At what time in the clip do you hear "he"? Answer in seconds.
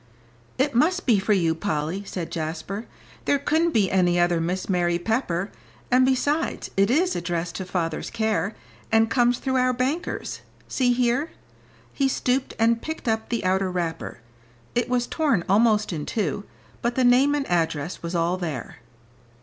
11.93-12.07